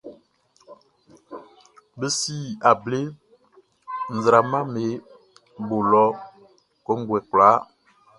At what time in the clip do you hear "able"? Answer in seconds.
2.69-3.01